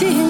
день 0.00 0.10
все 0.10 0.29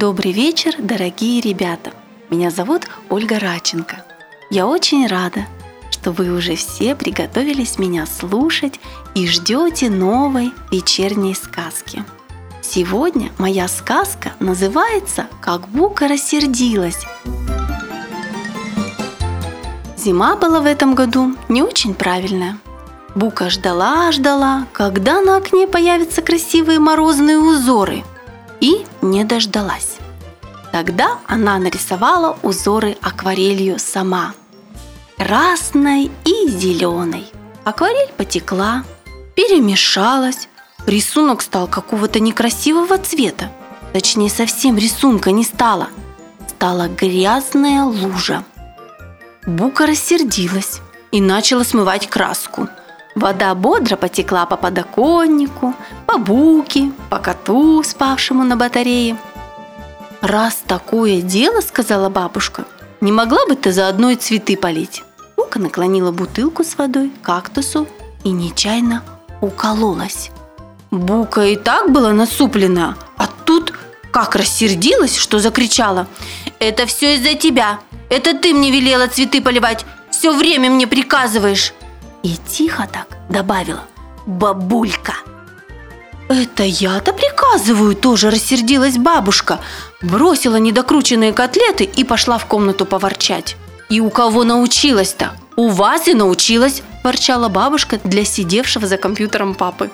Добрый 0.00 0.30
вечер, 0.30 0.76
дорогие 0.78 1.40
ребята! 1.40 1.90
Меня 2.30 2.50
зовут 2.52 2.86
Ольга 3.10 3.40
Раченко. 3.40 4.04
Я 4.48 4.68
очень 4.68 5.08
рада, 5.08 5.46
что 5.90 6.12
вы 6.12 6.30
уже 6.30 6.54
все 6.54 6.94
приготовились 6.94 7.80
меня 7.80 8.06
слушать 8.06 8.78
и 9.16 9.26
ждете 9.26 9.90
новой 9.90 10.52
вечерней 10.70 11.34
сказки. 11.34 12.04
Сегодня 12.62 13.32
моя 13.38 13.66
сказка 13.66 14.34
называется 14.38 15.26
«Как 15.40 15.66
Бука 15.66 16.06
рассердилась». 16.06 17.04
Зима 19.96 20.36
была 20.36 20.60
в 20.60 20.66
этом 20.66 20.94
году 20.94 21.34
не 21.48 21.60
очень 21.60 21.94
правильная. 21.94 22.56
Бука 23.16 23.50
ждала-ждала, 23.50 24.68
когда 24.72 25.20
на 25.22 25.38
окне 25.38 25.66
появятся 25.66 26.22
красивые 26.22 26.78
морозные 26.78 27.38
узоры, 27.38 28.04
и 28.60 28.84
не 29.02 29.24
дождалась. 29.24 29.96
Тогда 30.72 31.18
она 31.26 31.58
нарисовала 31.58 32.38
узоры 32.42 32.96
акварелью 33.00 33.78
сама. 33.78 34.34
Красной 35.16 36.10
и 36.24 36.48
зеленой. 36.48 37.26
Акварель 37.64 38.12
потекла, 38.16 38.84
перемешалась. 39.34 40.48
Рисунок 40.86 41.42
стал 41.42 41.66
какого-то 41.66 42.20
некрасивого 42.20 42.98
цвета. 42.98 43.50
Точнее, 43.92 44.30
совсем 44.30 44.76
рисунка 44.76 45.32
не 45.32 45.44
стало. 45.44 45.88
Стала 46.48 46.88
грязная 46.88 47.84
лужа. 47.84 48.44
Бука 49.46 49.86
рассердилась 49.86 50.80
и 51.10 51.20
начала 51.20 51.64
смывать 51.64 52.08
краску. 52.08 52.68
Вода 53.18 53.52
бодро 53.56 53.96
потекла 53.96 54.46
по 54.46 54.56
подоконнику, 54.56 55.74
по 56.06 56.18
буке, 56.18 56.92
по 57.10 57.18
коту, 57.18 57.82
спавшему 57.82 58.44
на 58.44 58.56
батарее. 58.56 59.16
«Раз 60.20 60.62
такое 60.64 61.20
дело,— 61.20 61.60
сказала 61.68 62.08
бабушка,— 62.10 62.64
не 63.00 63.10
могла 63.10 63.44
бы 63.48 63.56
ты 63.56 63.72
заодно 63.72 64.10
и 64.10 64.14
цветы 64.14 64.56
полить?» 64.56 65.02
Бука 65.36 65.58
наклонила 65.58 66.12
бутылку 66.12 66.62
с 66.62 66.78
водой 66.78 67.10
к 67.10 67.24
кактусу 67.24 67.88
и 68.22 68.30
нечаянно 68.30 69.02
укололась. 69.40 70.30
Бука 70.92 71.44
и 71.46 71.56
так 71.56 71.90
была 71.90 72.12
насуплена, 72.12 72.96
а 73.16 73.26
тут 73.44 73.74
как 74.12 74.36
рассердилась, 74.36 75.16
что 75.16 75.40
закричала. 75.40 76.06
«Это 76.60 76.86
все 76.86 77.16
из-за 77.16 77.34
тебя! 77.34 77.80
Это 78.10 78.38
ты 78.38 78.54
мне 78.54 78.70
велела 78.70 79.08
цветы 79.08 79.42
поливать! 79.42 79.84
Все 80.12 80.32
время 80.32 80.70
мне 80.70 80.86
приказываешь!» 80.86 81.74
И 82.22 82.36
тихо 82.48 82.88
так 82.90 83.16
добавила 83.28 83.84
«Бабулька!» 84.26 85.14
«Это 86.28 86.62
я-то 86.62 87.12
приказываю!»– 87.12 87.94
тоже 87.96 88.30
рассердилась 88.30 88.98
бабушка. 88.98 89.60
Бросила 90.02 90.56
недокрученные 90.56 91.32
котлеты 91.32 91.84
и 91.84 92.04
пошла 92.04 92.36
в 92.36 92.46
комнату 92.46 92.84
поворчать. 92.84 93.56
«И 93.88 94.00
у 94.00 94.10
кого 94.10 94.44
научилась-то? 94.44 95.32
У 95.56 95.68
вас 95.68 96.06
и 96.08 96.14
научилась!»– 96.14 96.82
ворчала 97.04 97.48
бабушка 97.48 97.98
для 98.04 98.24
сидевшего 98.24 98.86
за 98.86 98.98
компьютером 98.98 99.54
папы. 99.54 99.90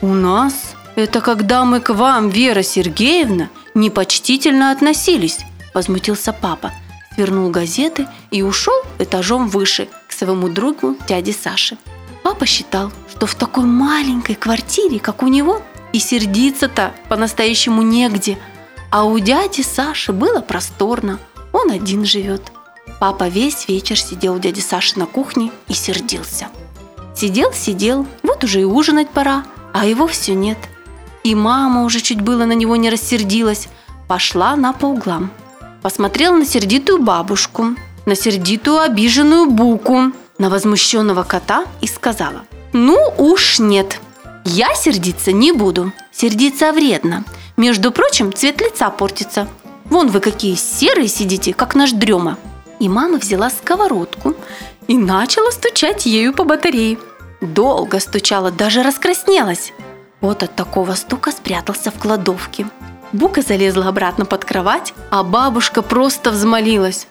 «У 0.00 0.14
нас? 0.14 0.54
Это 0.94 1.20
когда 1.20 1.64
мы 1.64 1.80
к 1.80 1.92
вам, 1.92 2.30
Вера 2.30 2.62
Сергеевна, 2.62 3.50
непочтительно 3.74 4.70
относились!»– 4.70 5.40
возмутился 5.74 6.32
папа. 6.32 6.72
Свернул 7.14 7.50
газеты 7.50 8.06
и 8.30 8.42
ушел 8.42 8.80
этажом 8.98 9.48
выше 9.48 9.88
своему 10.18 10.48
другу 10.48 10.96
дяде 11.06 11.32
Саше. 11.32 11.78
Папа 12.22 12.44
считал, 12.44 12.90
что 13.08 13.26
в 13.26 13.34
такой 13.34 13.64
маленькой 13.64 14.34
квартире, 14.34 14.98
как 14.98 15.22
у 15.22 15.28
него, 15.28 15.62
и 15.92 15.98
сердиться-то 15.98 16.92
по-настоящему 17.08 17.82
негде. 17.82 18.38
А 18.90 19.04
у 19.04 19.18
дяди 19.18 19.62
Саши 19.62 20.12
было 20.12 20.40
просторно, 20.40 21.18
он 21.52 21.70
один 21.70 22.04
живет. 22.04 22.52
Папа 23.00 23.28
весь 23.28 23.68
вечер 23.68 23.98
сидел 23.98 24.34
у 24.34 24.38
дяди 24.38 24.60
Саши 24.60 24.98
на 24.98 25.06
кухне 25.06 25.52
и 25.68 25.72
сердился. 25.72 26.48
Сидел, 27.14 27.52
сидел, 27.52 28.06
вот 28.22 28.44
уже 28.44 28.60
и 28.60 28.64
ужинать 28.64 29.10
пора, 29.10 29.44
а 29.72 29.86
его 29.86 30.06
все 30.06 30.34
нет. 30.34 30.58
И 31.24 31.34
мама 31.34 31.84
уже 31.84 32.00
чуть 32.00 32.20
было 32.20 32.44
на 32.44 32.52
него 32.52 32.76
не 32.76 32.90
рассердилась, 32.90 33.68
пошла 34.08 34.56
на 34.56 34.72
по 34.72 34.86
углам. 34.86 35.30
Посмотрела 35.82 36.36
на 36.36 36.44
сердитую 36.44 37.02
бабушку, 37.02 37.74
на 38.08 38.16
сердитую 38.16 38.80
обиженную 38.80 39.50
буку, 39.50 40.12
на 40.38 40.48
возмущенного 40.48 41.24
кота 41.24 41.64
и 41.82 41.86
сказала 41.86 42.46
«Ну 42.72 42.96
уж 43.18 43.58
нет, 43.58 44.00
я 44.44 44.74
сердиться 44.74 45.30
не 45.30 45.52
буду, 45.52 45.92
сердиться 46.10 46.72
вредно. 46.72 47.24
Между 47.58 47.92
прочим, 47.92 48.32
цвет 48.32 48.62
лица 48.62 48.88
портится. 48.88 49.46
Вон 49.84 50.08
вы 50.08 50.20
какие 50.20 50.54
серые 50.54 51.08
сидите, 51.08 51.52
как 51.52 51.74
наш 51.74 51.92
дрема». 51.92 52.38
И 52.80 52.88
мама 52.88 53.18
взяла 53.18 53.50
сковородку 53.50 54.34
и 54.86 54.96
начала 54.96 55.50
стучать 55.50 56.06
ею 56.06 56.32
по 56.32 56.44
батарее. 56.44 56.98
Долго 57.42 58.00
стучала, 58.00 58.50
даже 58.50 58.82
раскраснелась. 58.82 59.72
Вот 60.22 60.42
от 60.42 60.56
такого 60.56 60.94
стука 60.94 61.30
спрятался 61.30 61.90
в 61.90 61.98
кладовке. 61.98 62.66
Бука 63.12 63.42
залезла 63.42 63.88
обратно 63.88 64.24
под 64.24 64.44
кровать, 64.44 64.94
а 65.10 65.22
бабушка 65.24 65.82
просто 65.82 66.30
взмолилась. 66.30 67.06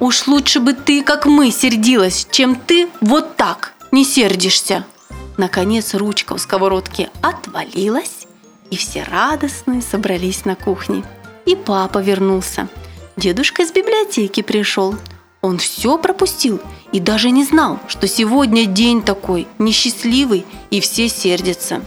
«Уж 0.00 0.26
лучше 0.26 0.60
бы 0.60 0.72
ты, 0.72 1.02
как 1.02 1.26
мы, 1.26 1.50
сердилась, 1.50 2.26
чем 2.30 2.56
ты 2.56 2.88
вот 3.00 3.36
так 3.36 3.74
не 3.92 4.04
сердишься!» 4.04 4.84
Наконец 5.36 5.94
ручка 5.94 6.34
у 6.34 6.38
сковородки 6.38 7.10
отвалилась, 7.20 8.26
и 8.70 8.76
все 8.76 9.02
радостные 9.04 9.82
собрались 9.82 10.44
на 10.44 10.54
кухне. 10.54 11.04
И 11.44 11.56
папа 11.56 11.98
вернулся. 11.98 12.68
Дедушка 13.16 13.62
из 13.62 13.72
библиотеки 13.72 14.42
пришел. 14.42 14.96
Он 15.42 15.58
все 15.58 15.98
пропустил 15.98 16.60
и 16.92 17.00
даже 17.00 17.30
не 17.30 17.44
знал, 17.44 17.78
что 17.86 18.08
сегодня 18.08 18.66
день 18.66 19.02
такой 19.02 19.46
несчастливый, 19.58 20.46
и 20.70 20.80
все 20.80 21.08
сердятся. 21.08 21.82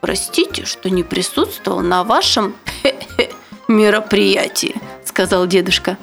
«Простите, 0.00 0.64
что 0.64 0.90
не 0.90 1.04
присутствовал 1.04 1.80
на 1.80 2.02
вашем 2.02 2.56
мероприятии»,— 3.68 4.74
сказал 5.04 5.46
дедушка. 5.46 5.96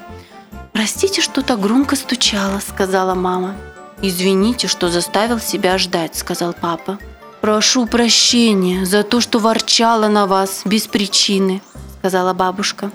«Простите, 0.80 1.20
что 1.20 1.42
так 1.42 1.60
громко 1.60 1.94
стучала»,— 1.94 2.58
сказала 2.66 3.14
мама. 3.14 3.54
«Извините, 4.00 4.66
что 4.66 4.88
заставил 4.88 5.38
себя 5.38 5.76
ждать»,— 5.76 6.14
сказал 6.16 6.54
папа. 6.58 6.98
«Прошу 7.42 7.84
прощения 7.84 8.86
за 8.86 9.02
то, 9.02 9.20
что 9.20 9.40
ворчала 9.40 10.08
на 10.08 10.26
вас 10.26 10.62
без 10.64 10.86
причины»,— 10.86 11.60
сказала 11.98 12.32
бабушка. 12.32 12.90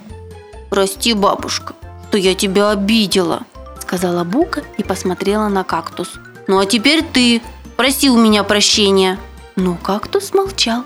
«Прости, 0.72 1.14
бабушка, 1.14 1.76
что 2.10 2.18
я 2.18 2.34
тебя 2.34 2.72
обидела»,— 2.72 3.44
сказала 3.80 4.24
Бука 4.24 4.64
и 4.80 4.84
посмотрела 4.84 5.48
на 5.48 5.64
кактус. 5.64 6.14
«Ну 6.48 6.58
а 6.58 6.66
теперь 6.66 7.04
ты 7.04 7.40
проси 7.78 8.10
у 8.10 8.18
меня 8.18 8.44
прощения». 8.44 9.20
Но 9.56 9.76
кактус 9.76 10.34
молчал. 10.34 10.86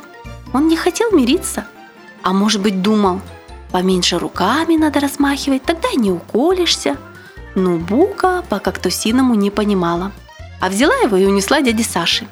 Он 0.52 0.68
не 0.68 0.76
хотел 0.76 1.12
мириться. 1.12 1.66
А 2.24 2.34
может 2.34 2.60
быть 2.62 2.82
думал, 2.82 3.22
поменьше 3.72 4.18
руками 4.18 4.76
надо 4.78 5.00
размахивать, 5.00 5.64
тогда 5.64 5.90
и 5.90 5.98
не 5.98 6.12
уколешься. 6.12 6.98
Но 7.56 7.78
Бука 7.78 8.44
по 8.50 8.60
кактусиному 8.60 9.36
не 9.36 9.52
понимала. 9.52 10.12
А 10.60 10.70
взяла 10.70 10.96
его 10.98 11.18
и 11.18 11.26
унесла 11.26 11.62
дяде 11.62 11.84
Саше. 11.84 12.28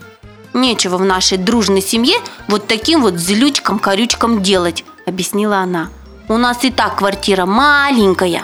«Нечего 0.54 0.98
в 0.98 1.06
нашей 1.06 1.38
дружной 1.38 1.82
семье 1.82 2.18
вот 2.48 2.68
таким 2.68 3.02
вот 3.02 3.16
злючкам-корючкам 3.16 4.42
делать», 4.42 4.86
объяснила 5.06 5.58
она. 5.58 5.90
«У 6.28 6.38
нас 6.38 6.64
и 6.64 6.72
так 6.72 6.98
квартира 6.98 7.46
маленькая». 7.46 8.44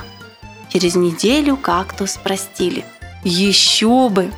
Через 0.70 0.96
неделю 0.96 1.56
кактус 1.56 2.18
простили. 2.18 2.86
Еще 3.24 4.10
бы! 4.10 4.32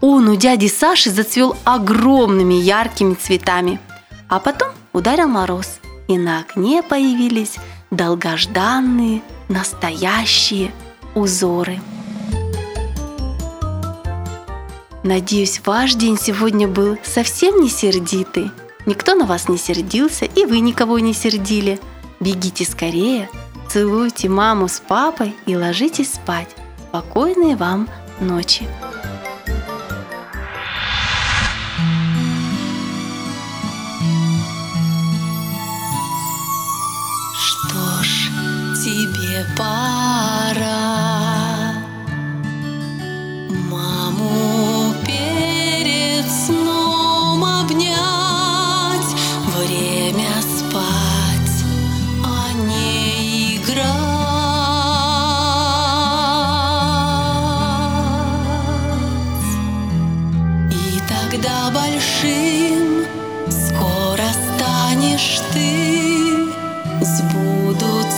Он 0.00 0.28
у 0.28 0.36
дяди 0.36 0.66
Саши 0.66 1.10
зацвел 1.10 1.56
огромными 1.64 2.54
яркими 2.54 3.14
цветами. 3.14 3.80
А 4.28 4.38
потом 4.40 4.68
ударил 4.92 5.28
мороз, 5.28 5.78
и 6.08 6.18
на 6.18 6.40
окне 6.40 6.82
появились 6.82 7.56
долгожданные, 7.90 9.22
настоящие 9.48 10.72
узоры. 11.14 11.80
Надеюсь, 15.02 15.60
ваш 15.64 15.94
день 15.94 16.18
сегодня 16.18 16.68
был 16.68 16.98
совсем 17.02 17.60
не 17.60 17.68
сердитый. 17.68 18.50
Никто 18.84 19.14
на 19.14 19.26
вас 19.26 19.48
не 19.48 19.56
сердился, 19.56 20.24
и 20.24 20.44
вы 20.44 20.60
никого 20.60 20.98
не 20.98 21.14
сердили. 21.14 21.78
Бегите 22.20 22.64
скорее, 22.64 23.30
целуйте 23.68 24.28
маму 24.28 24.68
с 24.68 24.80
папой 24.80 25.34
и 25.46 25.56
ложитесь 25.56 26.14
спать. 26.14 26.48
Спокойной 26.88 27.54
вам 27.54 27.88
ночи. 28.20 28.66
Станешь 65.18 65.40
ты 65.52 66.48
Сбудутся 67.00 68.17